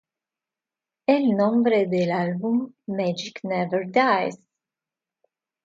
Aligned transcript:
El 1.05 1.35
nombre 1.37 1.85
del 1.85 2.11
álbum: 2.11 2.73
"Magic 2.87 3.39
Never 3.43 3.85
Dies". 3.91 4.39